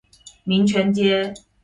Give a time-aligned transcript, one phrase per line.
[0.45, 1.31] 民權街